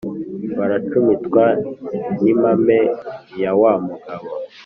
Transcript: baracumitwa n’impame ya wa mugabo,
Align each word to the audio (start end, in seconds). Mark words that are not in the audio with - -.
baracumitwa 0.57 1.43
n’impame 2.21 2.79
ya 3.41 3.51
wa 3.61 3.73
mugabo, 3.85 4.29